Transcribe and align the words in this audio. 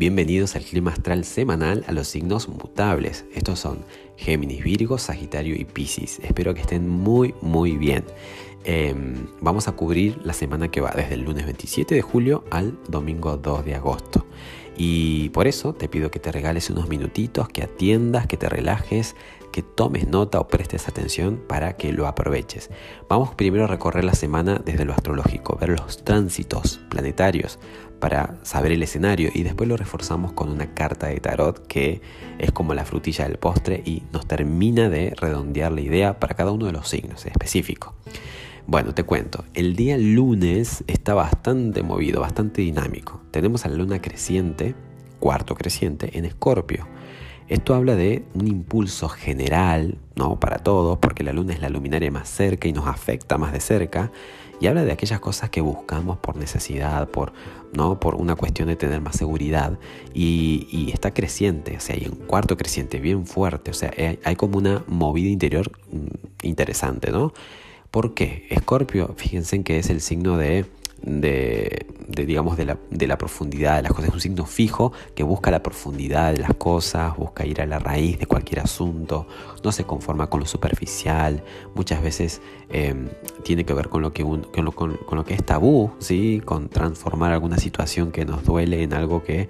Bienvenidos 0.00 0.56
al 0.56 0.62
clima 0.62 0.92
astral 0.92 1.26
semanal 1.26 1.84
a 1.86 1.92
los 1.92 2.08
signos 2.08 2.48
mutables. 2.48 3.26
Estos 3.34 3.58
son 3.58 3.84
Géminis, 4.16 4.64
Virgo, 4.64 4.96
Sagitario 4.96 5.54
y 5.54 5.66
Piscis. 5.66 6.20
Espero 6.20 6.54
que 6.54 6.62
estén 6.62 6.88
muy, 6.88 7.34
muy 7.42 7.76
bien. 7.76 8.06
Em, 8.64 9.26
vamos 9.42 9.68
a 9.68 9.72
cubrir 9.72 10.18
la 10.24 10.32
semana 10.32 10.70
que 10.70 10.80
va 10.80 10.92
desde 10.96 11.16
el 11.16 11.24
lunes 11.24 11.44
27 11.44 11.94
de 11.94 12.00
julio 12.00 12.44
al 12.50 12.78
domingo 12.88 13.36
2 13.36 13.62
de 13.66 13.74
agosto. 13.74 14.24
Y 14.76 15.28
por 15.30 15.46
eso 15.46 15.74
te 15.74 15.88
pido 15.88 16.10
que 16.10 16.20
te 16.20 16.32
regales 16.32 16.70
unos 16.70 16.88
minutitos, 16.88 17.48
que 17.48 17.62
atiendas, 17.62 18.26
que 18.26 18.36
te 18.36 18.48
relajes, 18.48 19.14
que 19.52 19.62
tomes 19.62 20.06
nota 20.08 20.40
o 20.40 20.48
prestes 20.48 20.88
atención 20.88 21.42
para 21.48 21.76
que 21.76 21.92
lo 21.92 22.06
aproveches. 22.06 22.70
Vamos 23.08 23.34
primero 23.34 23.64
a 23.64 23.66
recorrer 23.66 24.04
la 24.04 24.14
semana 24.14 24.60
desde 24.64 24.84
lo 24.84 24.92
astrológico, 24.92 25.58
ver 25.60 25.70
los 25.70 26.04
tránsitos 26.04 26.80
planetarios 26.88 27.58
para 27.98 28.36
saber 28.42 28.72
el 28.72 28.82
escenario 28.82 29.30
y 29.34 29.42
después 29.42 29.68
lo 29.68 29.76
reforzamos 29.76 30.32
con 30.32 30.48
una 30.48 30.74
carta 30.74 31.08
de 31.08 31.20
tarot 31.20 31.66
que 31.66 32.00
es 32.38 32.50
como 32.50 32.72
la 32.72 32.84
frutilla 32.84 33.26
del 33.28 33.38
postre 33.38 33.82
y 33.84 34.04
nos 34.12 34.26
termina 34.26 34.88
de 34.88 35.14
redondear 35.14 35.72
la 35.72 35.82
idea 35.82 36.18
para 36.18 36.34
cada 36.34 36.52
uno 36.52 36.66
de 36.66 36.72
los 36.72 36.88
signos 36.88 37.26
específicos. 37.26 37.92
Bueno, 38.66 38.94
te 38.94 39.04
cuento, 39.04 39.44
el 39.54 39.74
día 39.74 39.96
lunes 39.98 40.84
está 40.86 41.14
bastante 41.14 41.82
movido, 41.82 42.20
bastante 42.20 42.62
dinámico. 42.62 43.20
Tenemos 43.30 43.64
a 43.64 43.68
la 43.68 43.76
luna 43.76 44.00
creciente, 44.00 44.74
cuarto 45.18 45.54
creciente, 45.54 46.16
en 46.18 46.24
Escorpio. 46.24 46.86
Esto 47.48 47.74
habla 47.74 47.96
de 47.96 48.24
un 48.34 48.46
impulso 48.46 49.08
general, 49.08 49.98
¿no? 50.14 50.38
Para 50.38 50.58
todos, 50.58 50.98
porque 50.98 51.24
la 51.24 51.32
luna 51.32 51.52
es 51.52 51.60
la 51.60 51.68
luminaria 51.68 52.08
más 52.10 52.28
cerca 52.28 52.68
y 52.68 52.72
nos 52.72 52.86
afecta 52.86 53.38
más 53.38 53.52
de 53.52 53.60
cerca. 53.60 54.12
Y 54.60 54.68
habla 54.68 54.84
de 54.84 54.92
aquellas 54.92 55.18
cosas 55.18 55.50
que 55.50 55.60
buscamos 55.60 56.18
por 56.18 56.36
necesidad, 56.36 57.08
por, 57.08 57.32
¿no? 57.72 57.98
por 57.98 58.14
una 58.14 58.36
cuestión 58.36 58.68
de 58.68 58.76
tener 58.76 59.00
más 59.00 59.16
seguridad. 59.16 59.80
Y, 60.14 60.90
está 60.92 61.12
creciente, 61.12 61.76
o 61.76 61.80
sea, 61.80 61.96
hay 61.96 62.06
un 62.06 62.24
cuarto 62.26 62.56
creciente 62.56 63.00
bien 63.00 63.26
fuerte. 63.26 63.72
O 63.72 63.74
sea, 63.74 63.90
hay, 64.22 64.36
como 64.36 64.58
una 64.58 64.84
movida 64.86 65.30
interior 65.30 65.72
mm, 65.90 66.46
interesante, 66.46 67.10
¿no? 67.10 67.32
¿Por 67.90 68.14
qué? 68.14 68.46
Escorpio, 68.50 69.14
fíjense 69.16 69.56
en 69.56 69.64
que 69.64 69.78
es 69.78 69.90
el 69.90 70.00
signo 70.00 70.36
de 70.36 70.66
de, 71.02 71.86
digamos, 72.08 72.56
de 72.56 72.66
la, 72.66 72.78
de 72.90 73.06
la, 73.06 73.16
profundidad 73.16 73.76
de 73.76 73.82
las 73.82 73.92
cosas. 73.92 74.08
Es 74.08 74.14
un 74.14 74.20
signo 74.20 74.46
fijo 74.46 74.92
que 75.14 75.22
busca 75.22 75.50
la 75.50 75.62
profundidad 75.62 76.32
de 76.32 76.38
las 76.38 76.54
cosas, 76.54 77.16
busca 77.16 77.46
ir 77.46 77.60
a 77.60 77.66
la 77.66 77.78
raíz 77.78 78.18
de 78.18 78.26
cualquier 78.26 78.60
asunto, 78.60 79.26
no 79.64 79.72
se 79.72 79.84
conforma 79.84 80.28
con 80.28 80.40
lo 80.40 80.46
superficial, 80.46 81.42
muchas 81.74 82.02
veces 82.02 82.42
em, 82.68 83.08
tiene 83.44 83.64
que 83.64 83.72
ver 83.72 83.88
con 83.88 84.02
lo 84.02 84.12
que, 84.12 84.22
con, 84.22 84.64
lo, 84.64 85.24
que 85.24 85.34
es 85.34 85.44
tabú, 85.44 85.92
¿sí? 85.98 86.42
con 86.44 86.68
transformar 86.68 87.32
alguna 87.32 87.58
situación 87.58 88.12
que 88.12 88.24
nos 88.24 88.44
duele 88.44 88.82
en 88.82 88.92
algo 88.92 89.22
que 89.22 89.48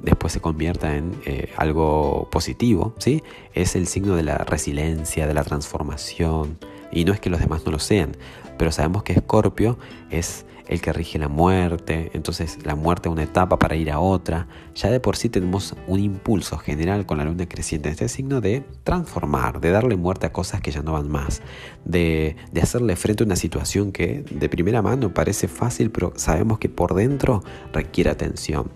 después 0.00 0.32
se 0.32 0.40
convierta 0.40 0.96
en 0.96 1.12
eh, 1.24 1.52
algo 1.56 2.28
positivo. 2.30 2.94
¿sí? 2.98 3.22
Es 3.54 3.74
el 3.74 3.86
signo 3.86 4.14
de 4.14 4.22
la 4.22 4.38
resiliencia, 4.38 5.26
de 5.26 5.34
la 5.34 5.44
transformación. 5.44 6.58
Y 6.92 7.04
no 7.04 7.12
es 7.12 7.20
que 7.20 7.30
los 7.30 7.40
demás 7.40 7.64
no 7.64 7.72
lo 7.72 7.78
sean, 7.78 8.12
pero 8.58 8.70
sabemos 8.70 9.02
que 9.02 9.14
Escorpio 9.14 9.78
es 10.10 10.44
el 10.68 10.80
que 10.80 10.92
rige 10.92 11.18
la 11.18 11.28
muerte, 11.28 12.10
entonces 12.14 12.58
la 12.64 12.74
muerte 12.74 13.08
es 13.08 13.12
una 13.12 13.24
etapa 13.24 13.58
para 13.58 13.76
ir 13.76 13.90
a 13.90 13.98
otra. 13.98 14.46
Ya 14.74 14.90
de 14.90 15.00
por 15.00 15.16
sí 15.16 15.28
tenemos 15.28 15.74
un 15.86 16.00
impulso 16.00 16.58
general 16.58 17.06
con 17.06 17.18
la 17.18 17.24
luna 17.24 17.46
creciente 17.48 17.88
en 17.88 17.92
este 17.92 18.08
signo 18.08 18.40
de 18.40 18.64
transformar, 18.84 19.60
de 19.60 19.70
darle 19.70 19.96
muerte 19.96 20.26
a 20.26 20.32
cosas 20.32 20.60
que 20.60 20.70
ya 20.70 20.82
no 20.82 20.92
van 20.92 21.10
más, 21.10 21.42
de, 21.84 22.36
de 22.52 22.60
hacerle 22.60 22.96
frente 22.96 23.22
a 23.22 23.26
una 23.26 23.36
situación 23.36 23.92
que 23.92 24.24
de 24.30 24.48
primera 24.48 24.82
mano 24.82 25.12
parece 25.12 25.48
fácil, 25.48 25.90
pero 25.90 26.12
sabemos 26.16 26.58
que 26.58 26.68
por 26.68 26.94
dentro 26.94 27.42
requiere 27.72 28.10
atención. 28.10 28.70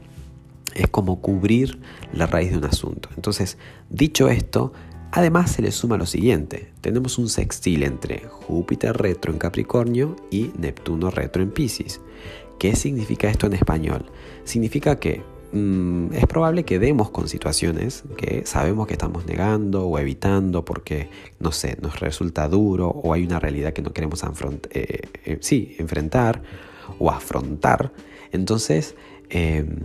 Es 0.74 0.88
como 0.88 1.22
cubrir 1.22 1.80
la 2.12 2.26
raíz 2.26 2.50
de 2.50 2.58
un 2.58 2.64
asunto. 2.66 3.08
Entonces, 3.16 3.56
dicho 3.88 4.28
esto, 4.28 4.74
Además 5.16 5.50
se 5.52 5.62
le 5.62 5.72
suma 5.72 5.96
lo 5.96 6.04
siguiente, 6.04 6.74
tenemos 6.82 7.16
un 7.16 7.30
sextil 7.30 7.84
entre 7.84 8.28
Júpiter 8.28 8.94
retro 8.94 9.32
en 9.32 9.38
Capricornio 9.38 10.14
y 10.30 10.50
Neptuno 10.58 11.10
retro 11.10 11.42
en 11.42 11.52
Pisces. 11.52 12.02
¿Qué 12.58 12.76
significa 12.76 13.30
esto 13.30 13.46
en 13.46 13.54
español? 13.54 14.04
Significa 14.44 15.00
que 15.00 15.22
mm, 15.52 16.12
es 16.12 16.26
probable 16.26 16.64
que 16.64 16.78
demos 16.78 17.08
con 17.08 17.28
situaciones 17.28 18.04
que 18.18 18.44
sabemos 18.44 18.86
que 18.88 18.92
estamos 18.92 19.24
negando 19.24 19.86
o 19.86 19.98
evitando 19.98 20.66
porque, 20.66 21.08
no 21.40 21.50
sé, 21.50 21.78
nos 21.80 21.98
resulta 21.98 22.46
duro 22.46 22.88
o 22.88 23.14
hay 23.14 23.24
una 23.24 23.40
realidad 23.40 23.72
que 23.72 23.80
no 23.80 23.94
queremos 23.94 24.22
eh, 24.22 25.00
eh, 25.24 25.76
enfrentar 25.78 26.42
o 26.98 27.10
afrontar. 27.10 27.90
Entonces, 28.32 28.94
em, 29.30 29.78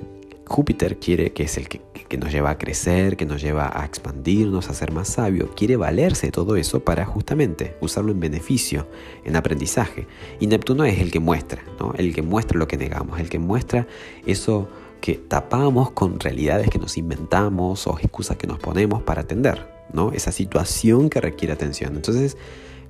Júpiter 0.51 0.97
quiere, 1.00 1.31
que 1.31 1.44
es 1.44 1.57
el 1.57 1.69
que, 1.69 1.81
nos 2.17 2.29
lleva 2.29 2.50
a 2.50 2.57
crecer, 2.57 3.16
que 3.16 3.25
nos 3.25 3.41
lleva 3.41 3.72
a 3.73 3.85
expandirnos, 3.85 4.69
a 4.69 4.73
ser 4.73 4.91
más 4.91 5.07
sabio, 5.07 5.50
quiere 5.56 5.78
valerse 5.78 6.28
de 6.28 6.31
todo 6.34 6.57
eso 6.57 6.81
para 6.81 7.06
justamente 7.06 7.78
usarlo 7.79 8.12
en 8.12 8.19
beneficio, 8.19 8.85
en 9.23 9.38
aprendizaje. 9.38 10.07
Y 10.41 10.47
Neptuno 10.47 10.84
es 10.84 11.00
el 11.00 11.09
que 11.09 11.22
muestra, 11.22 11.63
¿no? 11.79 11.94
el 11.97 12.13
que 12.13 12.22
muestra 12.22 12.59
lo 12.59 12.67
que 12.67 12.75
negamos, 12.75 13.22
el 13.22 13.29
que 13.29 13.39
muestra 13.39 13.88
eso 14.25 14.67
que 15.00 15.16
tapamos 15.16 15.91
con 15.91 16.19
realidades 16.19 16.69
que 16.69 16.79
nos 16.79 16.97
inventamos 16.97 17.88
o 17.88 17.97
excusas 17.97 18.35
que 18.35 18.45
nos 18.45 18.59
ponemos 18.59 19.01
para 19.03 19.22
atender, 19.22 19.72
¿no? 19.94 20.12
esa 20.12 20.33
situación 20.33 21.09
que 21.09 21.22
requiere 21.22 21.53
atención. 21.53 21.95
Entonces 21.95 22.35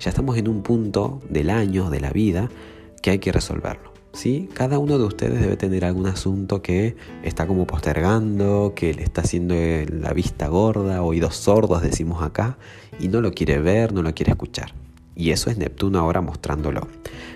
ya 0.00 0.10
estamos 0.10 0.36
en 0.36 0.48
un 0.48 0.64
punto 0.64 1.20
del 1.28 1.48
año, 1.48 1.90
de 1.90 2.00
la 2.00 2.10
vida, 2.10 2.50
que 3.02 3.10
hay 3.10 3.20
que 3.20 3.30
resolverlo. 3.30 3.91
¿Sí? 4.12 4.48
Cada 4.54 4.78
uno 4.78 4.98
de 4.98 5.04
ustedes 5.04 5.40
debe 5.40 5.56
tener 5.56 5.84
algún 5.84 6.06
asunto 6.06 6.62
que 6.62 6.96
está 7.22 7.46
como 7.46 7.66
postergando, 7.66 8.72
que 8.74 8.94
le 8.94 9.02
está 9.02 9.22
haciendo 9.22 9.54
la 9.54 10.12
vista 10.12 10.48
gorda, 10.48 11.02
oídos 11.02 11.36
sordos 11.36 11.82
decimos 11.82 12.22
acá, 12.22 12.58
y 13.00 13.08
no 13.08 13.20
lo 13.20 13.32
quiere 13.32 13.58
ver, 13.58 13.92
no 13.92 14.02
lo 14.02 14.14
quiere 14.14 14.32
escuchar. 14.32 14.74
Y 15.14 15.30
eso 15.30 15.50
es 15.50 15.58
Neptuno 15.58 15.98
ahora 15.98 16.20
mostrándolo. 16.20 16.88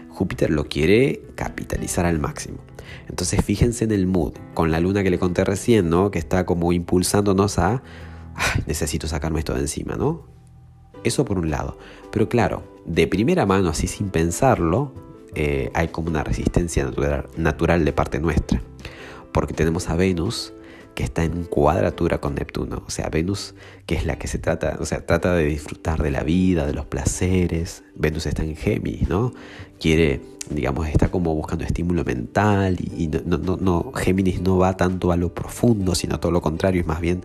Júpiter 0.08 0.50
lo 0.50 0.68
quiere 0.68 1.22
capitalizar 1.34 2.06
al 2.06 2.18
máximo. 2.18 2.58
Entonces 3.08 3.44
fíjense 3.44 3.84
en 3.84 3.92
el 3.92 4.06
mood, 4.06 4.32
con 4.54 4.70
la 4.70 4.80
luna 4.80 5.02
que 5.02 5.10
le 5.10 5.18
conté 5.18 5.44
recién, 5.44 5.90
¿no? 5.90 6.10
Que 6.10 6.18
está 6.18 6.46
como 6.46 6.72
impulsándonos 6.72 7.58
a, 7.58 7.82
necesito 8.66 9.06
sacarme 9.08 9.40
esto 9.40 9.54
de 9.54 9.60
encima, 9.60 9.96
¿no? 9.96 10.26
Eso 11.04 11.24
por 11.24 11.38
un 11.38 11.50
lado. 11.50 11.78
Pero 12.10 12.28
claro, 12.28 12.64
de 12.86 13.06
primera 13.06 13.46
mano, 13.46 13.68
así 13.68 13.86
sin 13.86 14.08
pensarlo, 14.08 14.92
eh, 15.36 15.70
hay 15.74 15.88
como 15.88 16.08
una 16.08 16.24
resistencia 16.24 16.90
natural, 17.36 17.84
de 17.84 17.92
parte 17.92 18.18
nuestra. 18.18 18.62
Porque 19.32 19.52
tenemos 19.52 19.90
a 19.90 19.94
Venus 19.94 20.54
que 20.94 21.04
está 21.04 21.24
en 21.24 21.44
cuadratura 21.44 22.22
con 22.22 22.36
Neptuno. 22.36 22.82
O 22.86 22.90
sea, 22.90 23.10
Venus, 23.10 23.54
que 23.84 23.96
es 23.96 24.06
la 24.06 24.16
que 24.16 24.28
se 24.28 24.38
trata, 24.38 24.78
o 24.80 24.86
sea, 24.86 25.04
trata 25.04 25.34
de 25.34 25.44
disfrutar 25.44 26.02
de 26.02 26.10
la 26.10 26.22
vida, 26.22 26.64
de 26.64 26.72
los 26.72 26.86
placeres. 26.86 27.84
Venus 27.94 28.24
está 28.24 28.44
en 28.44 28.56
Géminis, 28.56 29.10
¿no? 29.10 29.34
Quiere, 29.78 30.22
digamos, 30.48 30.88
está 30.88 31.10
como 31.10 31.34
buscando 31.34 31.66
estímulo 31.66 32.02
mental 32.02 32.78
y, 32.80 33.08
no, 33.08 33.36
no, 33.36 33.58
no, 33.58 33.92
Géminis 33.92 34.40
no 34.40 34.56
va 34.56 34.78
tanto 34.78 35.12
a 35.12 35.16
lo 35.16 35.34
profundo, 35.34 35.94
sino 35.94 36.18
todo 36.18 36.32
lo 36.32 36.40
contrario, 36.40 36.80
es 36.80 36.86
más 36.86 37.02
bien 37.02 37.22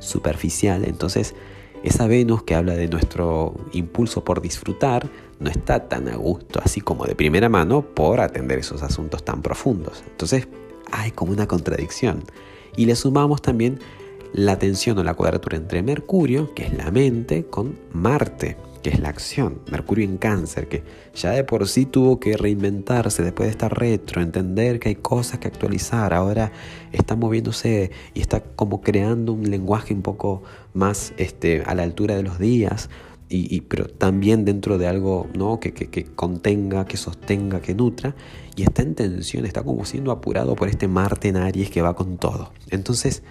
superficial. 0.00 0.84
Entonces, 0.84 1.34
esa 1.84 2.06
Venus 2.06 2.42
que 2.42 2.54
habla 2.54 2.74
de 2.74 2.88
nuestro 2.88 3.54
impulso 3.72 4.24
por 4.24 4.40
disfrutar 4.40 5.08
no 5.38 5.50
está 5.50 5.86
tan 5.86 6.08
a 6.08 6.16
gusto, 6.16 6.60
así 6.64 6.80
como 6.80 7.04
de 7.04 7.14
primera 7.14 7.50
mano, 7.50 7.82
por 7.82 8.20
atender 8.20 8.58
esos 8.58 8.82
asuntos 8.82 9.22
tan 9.22 9.42
profundos. 9.42 10.02
Entonces 10.10 10.48
hay 10.90 11.10
como 11.10 11.32
una 11.32 11.46
contradicción. 11.46 12.24
Y 12.74 12.86
le 12.86 12.96
sumamos 12.96 13.42
también 13.42 13.80
la 14.32 14.58
tensión 14.58 14.98
o 14.98 15.04
la 15.04 15.12
cuadratura 15.12 15.58
entre 15.58 15.82
Mercurio, 15.82 16.54
que 16.54 16.64
es 16.64 16.72
la 16.72 16.90
mente, 16.90 17.44
con 17.44 17.78
Marte, 17.92 18.56
que 18.84 18.90
es 18.90 19.00
la 19.00 19.08
acción. 19.08 19.60
Mercurio 19.72 20.04
en 20.04 20.18
cáncer, 20.18 20.68
que 20.68 20.82
ya 21.14 21.30
de 21.30 21.42
por 21.42 21.66
sí 21.66 21.86
tuvo 21.86 22.20
que 22.20 22.36
reinventarse 22.36 23.22
después 23.22 23.46
de 23.46 23.52
estar 23.52 23.76
retro, 23.76 24.20
entender 24.20 24.78
que 24.78 24.90
hay 24.90 24.96
cosas 24.96 25.38
que 25.38 25.48
actualizar. 25.48 26.12
Ahora 26.12 26.52
está 26.92 27.16
moviéndose 27.16 27.90
y 28.12 28.20
está 28.20 28.40
como 28.40 28.82
creando 28.82 29.32
un 29.32 29.50
lenguaje 29.50 29.94
un 29.94 30.02
poco 30.02 30.42
más 30.74 31.14
este, 31.16 31.62
a 31.62 31.74
la 31.74 31.82
altura 31.82 32.14
de 32.14 32.24
los 32.24 32.38
días. 32.38 32.90
Y, 33.30 33.62
pero 33.62 33.86
también 33.86 34.44
dentro 34.44 34.78
de 34.78 34.86
algo 34.86 35.26
¿no? 35.34 35.58
que, 35.58 35.72
que, 35.72 35.88
que, 35.88 36.04
contenga, 36.04 36.84
que 36.84 36.96
sostenga, 36.96 37.60
que 37.60 37.74
nutra, 37.74 38.14
y 38.54 38.62
está 38.62 38.82
en 38.82 38.94
tensión, 38.94 39.44
está 39.44 39.64
como 39.64 39.84
siendo 39.86 40.12
apurado 40.12 40.54
por 40.54 40.68
este 40.68 40.86
Marte 40.86 41.28
en 41.28 41.38
Aries 41.38 41.70
que 41.70 41.82
va 41.82 41.96
con 41.96 42.18
todo. 42.18 42.52
Entonces, 42.70 43.24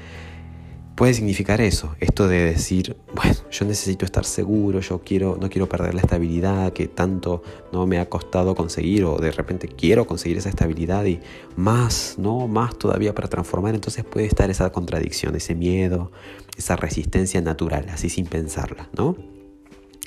puede 0.95 1.13
significar 1.13 1.59
eso, 1.61 1.95
esto 1.99 2.27
de 2.27 2.43
decir, 2.43 2.95
bueno, 3.15 3.35
yo 3.49 3.65
necesito 3.65 4.05
estar 4.05 4.25
seguro, 4.25 4.79
yo 4.79 5.01
quiero, 5.03 5.37
no 5.41 5.49
quiero 5.49 5.67
perder 5.67 5.95
la 5.95 6.01
estabilidad 6.01 6.71
que 6.73 6.87
tanto 6.87 7.41
no 7.71 7.87
me 7.87 7.99
ha 7.99 8.09
costado 8.09 8.53
conseguir, 8.53 9.03
o 9.05 9.17
de 9.17 9.31
repente 9.31 9.67
quiero 9.67 10.05
conseguir 10.05 10.37
esa 10.37 10.49
estabilidad 10.49 11.05
y 11.05 11.19
más, 11.55 12.15
no, 12.17 12.47
más 12.47 12.77
todavía 12.77 13.15
para 13.15 13.27
transformar, 13.27 13.73
entonces 13.73 14.03
puede 14.03 14.27
estar 14.27 14.49
esa 14.51 14.71
contradicción, 14.71 15.35
ese 15.35 15.55
miedo, 15.55 16.11
esa 16.57 16.75
resistencia 16.75 17.41
natural, 17.41 17.87
así 17.89 18.09
sin 18.09 18.27
pensarla, 18.27 18.89
¿no? 18.95 19.15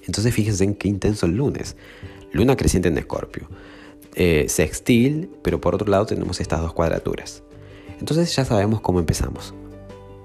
Entonces 0.06 0.32
fíjense 0.32 0.62
en 0.62 0.74
qué 0.74 0.86
intenso 0.86 1.26
el 1.26 1.36
lunes. 1.36 1.76
Luna 2.30 2.56
creciente 2.56 2.88
en 2.88 2.98
Escorpio. 2.98 3.48
Eh, 4.14 4.46
sextil, 4.48 5.30
pero 5.42 5.60
por 5.60 5.74
otro 5.74 5.88
lado 5.88 6.06
tenemos 6.06 6.40
estas 6.40 6.60
dos 6.60 6.72
cuadraturas. 6.72 7.42
Entonces 7.98 8.34
ya 8.36 8.44
sabemos 8.44 8.80
cómo 8.80 9.00
empezamos 9.00 9.52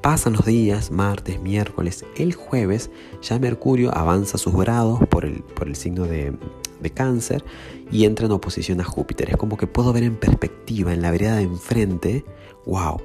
Pasan 0.02 0.34
los 0.34 0.46
días, 0.46 0.90
martes, 0.90 1.40
miércoles, 1.40 2.06
el 2.18 2.34
jueves 2.34 2.90
ya 3.22 3.38
Mercurio 3.38 3.96
avanza 3.96 4.40
sus 4.40 4.56
grados 4.56 5.00
por 5.08 5.26
el, 5.26 5.44
por 5.44 5.68
el 5.68 5.76
signo 5.76 6.06
de, 6.06 6.36
de 6.80 6.90
cáncer 6.90 7.46
y 7.92 8.06
entra 8.06 8.26
en 8.26 8.32
oposición 8.32 8.82
a 8.82 8.84
Júpiter. 8.84 9.30
Es 9.30 9.38
como 9.38 9.58
que 9.58 9.68
puedo 9.68 9.94
ver 9.94 10.02
en 10.02 10.16
perspectiva, 10.16 10.92
en 10.92 11.04
la 11.04 11.12
vereda 11.12 11.36
de 11.36 11.44
enfrente, 11.44 12.26
wow, 12.66 13.00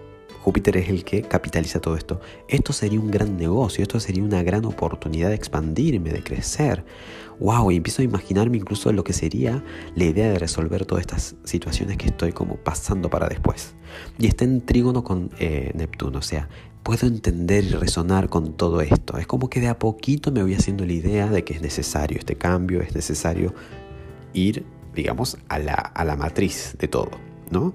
Júpiter 0.47 0.77
es 0.77 0.89
el 0.89 1.05
que 1.05 1.23
capitaliza 1.23 1.81
todo 1.81 1.97
esto. 1.97 2.21
Esto 2.47 2.73
sería 2.73 3.01
un 3.01 3.11
gran 3.11 3.37
negocio, 3.37 3.83
esto 3.83 3.99
sería 3.99 4.23
una 4.23 4.45
gran 4.45 4.65
oportunidad 4.65 5.31
de 5.31 5.35
expandirme, 5.35 6.13
de 6.13 6.23
crecer. 6.23 6.85
Wow, 7.41 7.73
y 7.73 7.77
empiezo 7.77 8.01
a 8.01 8.05
imaginarme 8.05 8.57
incluso 8.57 8.93
lo 8.93 9.03
que 9.03 9.13
sería 9.13 9.65
la 9.97 10.05
idea 10.05 10.31
de 10.31 10.39
resolver 10.39 10.87
todas 10.87 11.03
estas 11.03 11.35
situaciones 11.43 11.97
que 11.97 12.07
estoy 12.07 12.31
como 12.31 12.57
pasando 12.57 13.11
para 13.11 13.29
después. 13.29 13.75
Y 14.21 14.29
está 14.29 14.45
en 14.45 14.65
trígono 14.65 15.03
con 15.03 15.31
eh, 15.41 15.73
Neptuno, 15.75 16.21
o 16.21 16.23
sea, 16.23 16.49
puedo 16.87 17.09
entender 17.09 17.65
y 17.65 17.71
resonar 17.71 18.29
con 18.29 18.53
todo 18.53 18.81
esto. 18.81 19.19
Es 19.19 19.27
como 19.27 19.51
que 19.51 19.59
de 19.59 19.67
a 19.67 19.77
poquito 19.77 20.31
me 20.31 20.41
voy 20.41 20.55
haciendo 20.55 20.87
la 20.87 20.93
idea 20.93 21.27
de 21.27 21.43
que 21.43 21.55
es 21.55 21.61
necesario 21.61 22.17
este 22.17 22.37
cambio, 22.37 22.81
es 22.81 22.95
necesario 22.95 23.53
ir, 24.35 24.65
digamos, 24.95 25.37
a 25.49 25.59
la, 25.59 25.75
a 25.75 26.05
la 26.05 26.15
matriz 26.15 26.77
de 26.79 26.87
todo, 26.87 27.11
¿no? 27.51 27.75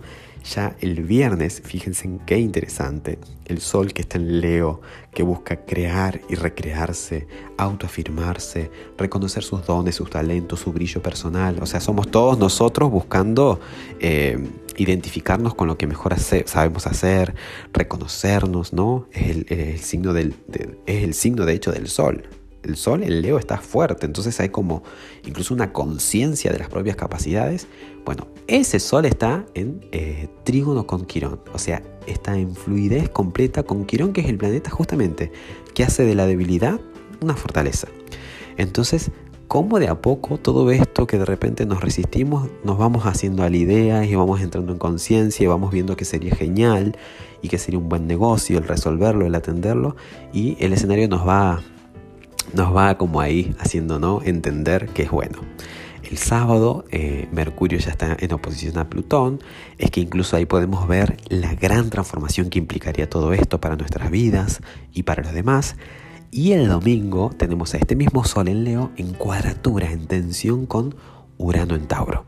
Ya 0.56 0.78
el 0.80 1.04
viernes, 1.04 1.62
fíjense 1.62 2.08
en 2.08 2.20
qué 2.20 2.40
interesante, 2.40 3.20
el 3.48 3.60
sol 3.60 3.92
que 3.92 4.02
está 4.04 4.18
en 4.18 4.40
Leo, 4.40 4.80
que 5.14 5.24
busca 5.24 5.66
crear 5.66 6.22
y 6.30 6.36
recrearse, 6.36 7.28
autoafirmarse, 7.58 8.72
reconocer 8.98 9.44
sus 9.44 9.66
dones, 9.66 9.94
sus 9.94 10.10
talentos, 10.10 10.62
su 10.62 10.72
brillo 10.72 11.02
personal. 11.02 11.60
O 11.62 11.66
sea, 11.66 11.82
somos 11.82 12.10
todos 12.10 12.40
nosotros 12.40 12.90
buscando 12.90 13.60
eh, 14.00 14.40
identificarnos 14.82 15.56
con 15.56 15.68
lo 15.68 15.78
que 15.78 15.88
mejor 15.88 16.18
sabemos 16.20 16.88
hacer, 16.88 17.36
reconocernos, 17.74 18.74
¿no? 18.74 19.08
Es 19.12 19.46
el, 19.50 19.80
signo 19.80 20.14
del, 20.14 20.36
es 20.86 21.04
el 21.04 21.14
signo 21.14 21.46
de 21.46 21.54
hecho 21.54 21.72
del 21.72 21.88
sol 21.88 22.28
el 22.64 22.78
sol, 22.78 23.04
el 23.04 23.22
Leo 23.22 23.38
está 23.38 23.58
fuerte, 23.58 24.06
entonces 24.06 24.40
hay 24.40 24.50
como 24.50 24.84
incluso 25.26 25.54
una 25.54 25.74
conciencia 25.74 26.52
de 26.52 26.60
las 26.60 26.70
propias 26.70 26.96
capacidades. 26.96 27.68
Bueno, 28.06 28.28
ese 28.48 28.80
sol 28.80 29.06
está 29.06 29.46
en 29.54 29.86
eh, 29.92 30.28
trígono 30.44 30.86
con 30.86 31.06
Quirón, 31.06 31.42
o 31.54 31.58
sea, 31.58 31.82
está 32.08 32.38
en 32.38 32.56
fluidez 32.56 33.10
completa 33.10 33.64
con 33.64 33.86
Quirón, 33.86 34.14
que 34.14 34.22
es 34.22 34.28
el 34.28 34.38
planeta 34.38 34.70
justamente 34.70 35.32
que 35.74 35.84
hace 35.84 36.04
de 36.04 36.16
la 36.16 36.28
debilidad 36.28 36.80
una 37.22 37.36
fortaleza. 37.36 37.88
Entonces, 38.58 39.12
¿cómo 39.52 39.80
de 39.80 39.90
a 39.90 39.96
poco 39.96 40.38
todo 40.38 40.72
esto 40.72 41.06
que 41.06 41.18
de 41.18 41.26
repente 41.26 41.66
nos 41.66 41.82
resistimos, 41.82 42.50
nos 42.64 42.78
vamos 42.78 43.06
haciendo 43.06 43.44
a 43.44 43.50
la 43.50 43.58
idea 43.58 44.06
y 44.06 44.16
vamos 44.16 44.40
entrando 44.40 44.72
en 44.72 44.78
conciencia 44.78 45.44
y 45.44 45.48
vamos 45.48 45.74
viendo 45.74 45.98
que 45.98 46.06
sería 46.06 46.34
genial 46.34 46.96
y 47.42 47.50
que 47.50 47.58
sería 47.58 47.78
un 47.78 47.90
buen 47.90 48.08
negocio 48.08 48.58
el 48.58 48.64
resolverlo, 48.64 49.26
el 49.26 49.36
atenderlo 49.36 49.98
y 50.32 50.56
el 50.64 50.72
escenario 50.72 51.10
nos 51.10 51.28
va 51.28 51.60
nos 52.54 52.74
va 52.74 52.98
como 52.98 53.20
ahí 53.20 53.54
haciendo 53.60 54.00
¿no? 54.00 54.22
entender 54.24 54.88
que 54.88 55.04
es 55.04 55.12
bueno. 55.12 55.40
El 56.10 56.18
sábado 56.18 56.86
eh, 56.90 57.28
Mercurio 57.34 57.78
ya 57.78 57.92
está 57.92 58.16
en 58.18 58.32
oposición 58.32 58.78
a 58.78 58.90
Plutón, 58.90 59.42
es 59.78 59.92
que 59.92 60.00
incluso 60.00 60.38
ahí 60.38 60.46
podemos 60.46 60.88
ver 60.88 61.18
la 61.28 61.56
gran 61.56 61.90
transformación 61.90 62.50
que 62.50 62.58
implicaría 62.58 63.10
todo 63.10 63.34
esto 63.34 63.60
para 63.60 63.76
nuestras 63.76 64.12
vidas 64.12 64.62
y 64.94 65.04
para 65.04 65.24
los 65.24 65.34
demás. 65.34 65.76
Y 66.34 66.54
el 66.54 66.70
domingo 66.70 67.30
tenemos 67.38 67.74
a 67.74 67.78
este 67.78 67.98
mismo 67.98 68.24
Sol 68.24 68.48
en 68.48 68.64
Leo 68.64 68.92
en 68.96 69.12
cuadratura, 69.12 69.92
en 69.92 70.08
tensión 70.08 70.66
con 70.66 70.96
Urano 71.38 71.76
en 71.76 71.90
Tauro. 71.90 72.26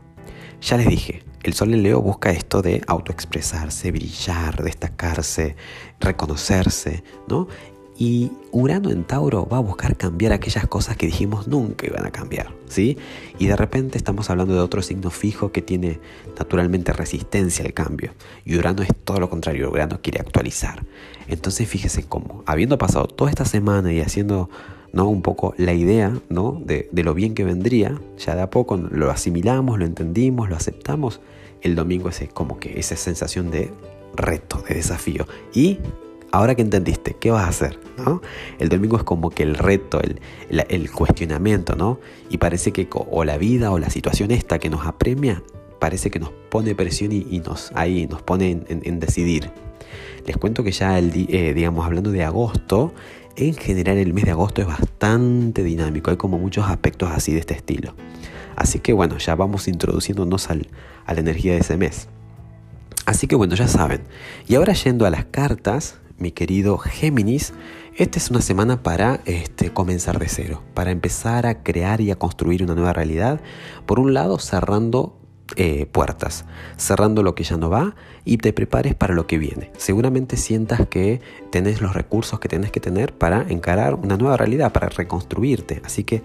Ya 0.60 0.76
les 0.76 0.88
dije, 0.88 1.24
el 1.42 1.54
Sol 1.54 1.72
en 1.72 1.82
Leo 1.82 2.02
busca 2.02 2.30
esto 2.30 2.60
de 2.60 2.82
autoexpresarse, 2.86 3.92
brillar, 3.92 4.62
destacarse, 4.62 5.56
reconocerse, 6.00 7.02
¿no? 7.28 7.48
Y 7.96 8.32
Urano 8.50 8.90
en 8.90 9.04
Tauro 9.04 9.46
va 9.46 9.58
a 9.58 9.60
buscar 9.60 9.96
cambiar 9.96 10.32
aquellas 10.32 10.66
cosas 10.66 10.96
que 10.96 11.06
dijimos 11.06 11.46
nunca 11.46 11.86
iban 11.86 12.04
a 12.04 12.10
cambiar, 12.10 12.52
¿sí? 12.66 12.98
Y 13.38 13.46
de 13.46 13.56
repente 13.56 13.98
estamos 13.98 14.30
hablando 14.30 14.54
de 14.54 14.60
otro 14.60 14.82
signo 14.82 15.10
fijo 15.10 15.52
que 15.52 15.62
tiene 15.62 16.00
naturalmente 16.36 16.92
resistencia 16.92 17.64
al 17.64 17.72
cambio. 17.72 18.12
Y 18.44 18.56
Urano 18.56 18.82
es 18.82 18.88
todo 19.04 19.20
lo 19.20 19.30
contrario, 19.30 19.70
Urano 19.70 20.00
quiere 20.02 20.20
actualizar. 20.20 20.84
Entonces 21.28 21.68
fíjese 21.68 22.02
cómo, 22.02 22.42
habiendo 22.46 22.78
pasado 22.78 23.06
toda 23.06 23.30
esta 23.30 23.44
semana 23.44 23.92
y 23.92 24.00
haciendo 24.00 24.50
¿no? 24.92 25.08
un 25.08 25.22
poco 25.22 25.54
la 25.56 25.72
idea 25.72 26.18
¿no? 26.28 26.60
de, 26.64 26.88
de 26.90 27.04
lo 27.04 27.14
bien 27.14 27.34
que 27.34 27.44
vendría, 27.44 28.00
ya 28.18 28.34
de 28.34 28.42
a 28.42 28.50
poco 28.50 28.76
lo 28.76 29.10
asimilamos, 29.12 29.78
lo 29.78 29.84
entendimos, 29.84 30.48
lo 30.48 30.56
aceptamos, 30.56 31.20
el 31.62 31.76
domingo 31.76 32.08
es 32.08 32.28
como 32.32 32.58
que 32.58 32.78
esa 32.78 32.96
sensación 32.96 33.52
de 33.52 33.70
reto, 34.16 34.62
de 34.68 34.74
desafío. 34.74 35.26
Y 35.54 35.78
ahora 36.34 36.56
que 36.56 36.62
entendiste, 36.62 37.14
¿qué 37.14 37.30
vas 37.30 37.44
a 37.44 37.48
hacer? 37.48 37.78
¿no? 37.96 38.20
El 38.58 38.68
domingo 38.68 38.96
es 38.96 39.04
como 39.04 39.30
que 39.30 39.44
el 39.44 39.54
reto, 39.54 40.00
el, 40.50 40.90
cuestionamiento, 40.90 41.76
¿no? 41.76 42.00
Y 42.28 42.38
parece 42.38 42.72
que 42.72 42.88
o 42.92 43.24
la 43.24 43.38
vida 43.38 43.70
o 43.70 43.78
la 43.78 43.88
situación 43.88 44.32
esta 44.32 44.58
que 44.58 44.68
nos 44.68 44.84
apremia, 44.84 45.44
parece 45.78 46.10
que 46.10 46.18
nos 46.18 46.30
pone 46.50 46.74
presión 46.74 47.12
y, 47.12 47.38
nos, 47.38 47.70
ahí 47.74 48.08
nos 48.08 48.20
pone 48.22 48.64
en, 48.68 49.00
decidir. 49.00 49.52
Les 50.26 50.36
cuento 50.36 50.64
que 50.64 50.72
ya, 50.72 50.98
el, 50.98 51.12
eh, 51.28 51.54
digamos, 51.54 51.86
hablando 51.86 52.10
de 52.10 52.24
agosto, 52.24 52.92
en 53.36 53.54
general 53.54 53.98
el 53.98 54.12
mes 54.12 54.24
de 54.24 54.32
agosto 54.32 54.60
es 54.60 54.66
bastante 54.66 55.62
dinámico, 55.62 56.10
hay 56.10 56.16
como 56.16 56.38
muchos 56.38 56.66
aspectos 56.68 57.10
así 57.12 57.32
de 57.32 57.38
este 57.38 57.54
estilo. 57.54 57.94
Así 58.56 58.80
que 58.80 58.92
bueno, 58.92 59.18
ya 59.18 59.36
vamos 59.36 59.68
introduciéndonos 59.68 60.50
al, 60.50 60.66
a 61.06 61.14
la 61.14 61.20
energía 61.20 61.52
de 61.52 61.58
ese 61.58 61.76
mes. 61.76 62.08
Así 63.06 63.28
que 63.28 63.36
bueno, 63.36 63.54
ya 63.54 63.68
saben. 63.68 64.02
Y 64.48 64.56
ahora 64.56 64.72
yendo 64.72 65.06
a 65.06 65.10
las 65.10 65.26
cartas, 65.26 66.00
mi 66.18 66.32
querido 66.32 66.78
Géminis, 66.78 67.52
esta 67.96 68.18
es 68.18 68.30
una 68.30 68.40
semana 68.40 68.82
para 68.82 69.20
este, 69.24 69.72
comenzar 69.72 70.18
de 70.18 70.28
cero, 70.28 70.62
para 70.74 70.90
empezar 70.90 71.46
a 71.46 71.62
crear 71.62 72.00
y 72.00 72.10
a 72.10 72.16
construir 72.16 72.62
una 72.62 72.74
nueva 72.74 72.92
realidad. 72.92 73.40
Por 73.86 74.00
un 74.00 74.14
lado, 74.14 74.38
cerrando 74.38 75.18
eh, 75.56 75.86
puertas, 75.86 76.44
cerrando 76.76 77.22
lo 77.22 77.34
que 77.34 77.44
ya 77.44 77.56
no 77.56 77.70
va 77.70 77.94
y 78.24 78.38
te 78.38 78.52
prepares 78.52 78.94
para 78.94 79.14
lo 79.14 79.26
que 79.26 79.38
viene. 79.38 79.70
Seguramente 79.76 80.36
sientas 80.36 80.88
que 80.88 81.20
tenés 81.50 81.80
los 81.80 81.94
recursos 81.94 82.40
que 82.40 82.48
tenés 82.48 82.72
que 82.72 82.80
tener 82.80 83.12
para 83.12 83.42
encarar 83.48 83.94
una 83.94 84.16
nueva 84.16 84.36
realidad, 84.36 84.72
para 84.72 84.88
reconstruirte. 84.88 85.82
Así 85.84 86.02
que 86.02 86.22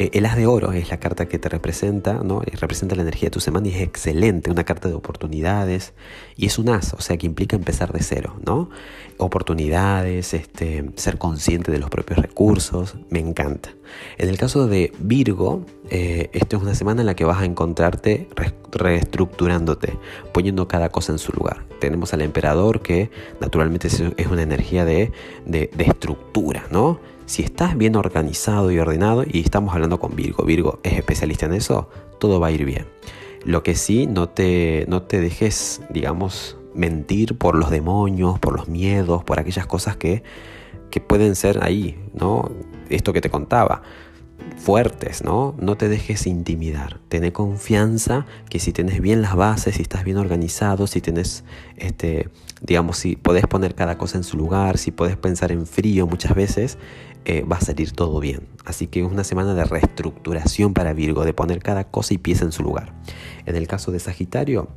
eh, 0.00 0.10
el 0.12 0.26
as 0.26 0.36
de 0.36 0.46
oro 0.46 0.70
es 0.70 0.90
la 0.90 1.00
carta 1.00 1.26
que 1.26 1.40
te 1.40 1.48
representa, 1.48 2.20
¿no? 2.22 2.40
representa 2.40 2.94
la 2.94 3.02
energía 3.02 3.26
de 3.26 3.30
tu 3.32 3.40
semana 3.40 3.66
y 3.66 3.74
es 3.74 3.82
excelente, 3.82 4.48
una 4.48 4.62
carta 4.62 4.88
de 4.88 4.94
oportunidades 4.94 5.92
y 6.36 6.46
es 6.46 6.56
un 6.60 6.68
as, 6.68 6.94
o 6.94 7.00
sea 7.00 7.16
que 7.16 7.26
implica 7.26 7.56
empezar 7.56 7.92
de 7.92 8.00
cero, 8.00 8.36
¿no? 8.46 8.70
Oportunidades, 9.16 10.34
este, 10.34 10.88
ser 10.94 11.18
consciente 11.18 11.72
de 11.72 11.80
los 11.80 11.90
propios 11.90 12.20
recursos, 12.20 12.94
me 13.10 13.18
encanta. 13.18 13.70
En 14.18 14.28
el 14.28 14.38
caso 14.38 14.68
de 14.68 14.92
Virgo, 15.00 15.66
eh, 15.90 16.30
esta 16.32 16.58
es 16.58 16.62
una 16.62 16.76
semana 16.76 17.00
en 17.00 17.06
la 17.06 17.16
que 17.16 17.24
vas 17.24 17.42
a 17.42 17.44
encontrarte 17.44 18.28
reestructurándote, 18.70 19.98
poniendo 20.32 20.68
cada 20.68 20.90
cosa 20.90 21.10
en 21.10 21.18
su 21.18 21.32
lugar. 21.32 21.64
Tenemos 21.80 22.14
al 22.14 22.20
emperador 22.20 22.82
que 22.82 23.10
naturalmente 23.40 23.88
es 23.88 24.26
una 24.30 24.42
energía 24.42 24.84
de, 24.84 25.10
de, 25.44 25.68
de 25.76 25.84
estructura, 25.84 26.66
¿no? 26.70 27.00
Si 27.28 27.42
estás 27.42 27.76
bien 27.76 27.94
organizado 27.94 28.72
y 28.72 28.78
ordenado, 28.78 29.22
y 29.30 29.40
estamos 29.40 29.74
hablando 29.74 30.00
con 30.00 30.16
Virgo, 30.16 30.44
Virgo 30.44 30.80
es 30.82 30.94
especialista 30.94 31.44
en 31.44 31.52
eso, 31.52 31.90
todo 32.18 32.40
va 32.40 32.46
a 32.46 32.50
ir 32.52 32.64
bien. 32.64 32.86
Lo 33.44 33.62
que 33.62 33.74
sí, 33.74 34.06
no 34.06 34.30
te, 34.30 34.86
no 34.88 35.02
te 35.02 35.20
dejes, 35.20 35.82
digamos, 35.90 36.56
mentir 36.72 37.36
por 37.36 37.54
los 37.54 37.68
demonios, 37.68 38.38
por 38.38 38.56
los 38.56 38.68
miedos, 38.68 39.24
por 39.24 39.38
aquellas 39.38 39.66
cosas 39.66 39.94
que, 39.94 40.22
que 40.90 41.02
pueden 41.02 41.36
ser 41.36 41.62
ahí, 41.62 42.02
¿no? 42.14 42.50
Esto 42.88 43.12
que 43.12 43.20
te 43.20 43.28
contaba 43.28 43.82
fuertes, 44.56 45.24
¿no? 45.24 45.54
No 45.58 45.76
te 45.76 45.88
dejes 45.88 46.26
intimidar. 46.26 47.00
Ten 47.08 47.30
confianza 47.30 48.26
que 48.48 48.58
si 48.58 48.72
tienes 48.72 49.00
bien 49.00 49.22
las 49.22 49.36
bases, 49.36 49.76
si 49.76 49.82
estás 49.82 50.04
bien 50.04 50.16
organizado, 50.16 50.86
si 50.86 51.00
tienes, 51.00 51.44
este, 51.76 52.28
digamos, 52.60 52.98
si 52.98 53.16
podés 53.16 53.46
poner 53.46 53.74
cada 53.74 53.98
cosa 53.98 54.18
en 54.18 54.24
su 54.24 54.36
lugar, 54.36 54.78
si 54.78 54.90
podés 54.90 55.16
pensar 55.16 55.52
en 55.52 55.66
frío 55.66 56.06
muchas 56.06 56.34
veces, 56.34 56.78
eh, 57.24 57.42
va 57.42 57.56
a 57.56 57.60
salir 57.60 57.92
todo 57.92 58.20
bien. 58.20 58.48
Así 58.64 58.86
que 58.86 59.00
es 59.00 59.06
una 59.06 59.24
semana 59.24 59.54
de 59.54 59.64
reestructuración 59.64 60.74
para 60.74 60.92
Virgo, 60.92 61.24
de 61.24 61.34
poner 61.34 61.62
cada 61.62 61.84
cosa 61.84 62.14
y 62.14 62.18
pieza 62.18 62.44
en 62.44 62.52
su 62.52 62.62
lugar. 62.62 62.94
En 63.46 63.56
el 63.56 63.66
caso 63.66 63.92
de 63.92 63.98
Sagitario, 63.98 64.68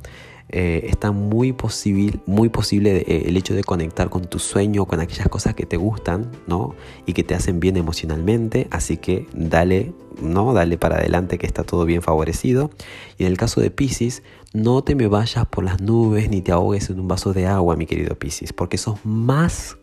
eh, 0.48 0.86
está 0.88 1.12
muy 1.12 1.52
posible, 1.52 2.20
muy 2.26 2.48
posible 2.48 3.04
eh, 3.06 3.24
el 3.26 3.36
hecho 3.36 3.54
de 3.54 3.64
conectar 3.64 4.10
con 4.10 4.24
tu 4.26 4.38
sueño, 4.38 4.84
con 4.84 5.00
aquellas 5.00 5.28
cosas 5.28 5.54
que 5.54 5.66
te 5.66 5.76
gustan, 5.76 6.30
¿no? 6.46 6.74
Y 7.06 7.14
que 7.14 7.22
te 7.22 7.34
hacen 7.34 7.60
bien 7.60 7.76
emocionalmente, 7.76 8.68
así 8.70 8.96
que 8.98 9.26
dale, 9.32 9.92
¿no? 10.20 10.52
Dale 10.52 10.76
para 10.78 10.96
adelante 10.96 11.38
que 11.38 11.46
está 11.46 11.64
todo 11.64 11.84
bien 11.84 12.02
favorecido. 12.02 12.70
Y 13.18 13.24
en 13.24 13.30
el 13.30 13.38
caso 13.38 13.60
de 13.60 13.70
Pisces, 13.70 14.22
no 14.52 14.82
te 14.82 14.94
me 14.94 15.06
vayas 15.06 15.46
por 15.46 15.64
las 15.64 15.80
nubes 15.80 16.28
ni 16.28 16.42
te 16.42 16.52
ahogues 16.52 16.90
en 16.90 17.00
un 17.00 17.08
vaso 17.08 17.32
de 17.32 17.46
agua, 17.46 17.76
mi 17.76 17.86
querido 17.86 18.18
Pisces, 18.18 18.52
porque 18.52 18.76
sos 18.76 18.98
más 19.04 19.78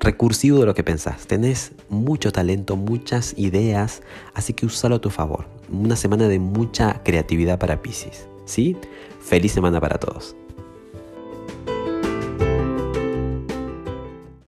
recursivo 0.00 0.60
de 0.60 0.66
lo 0.66 0.74
que 0.74 0.84
pensás. 0.84 1.26
Tenés 1.26 1.72
mucho 1.88 2.30
talento, 2.32 2.76
muchas 2.76 3.34
ideas, 3.36 4.02
así 4.34 4.52
que 4.52 4.66
úsalo 4.66 4.96
a 4.96 5.00
tu 5.00 5.10
favor. 5.10 5.46
Una 5.70 5.96
semana 5.96 6.28
de 6.28 6.38
mucha 6.38 7.02
creatividad 7.02 7.58
para 7.58 7.82
Pisces. 7.82 8.28
¿Sí? 8.48 8.76
Feliz 9.20 9.52
semana 9.52 9.78
para 9.80 9.98
todos. 9.98 10.34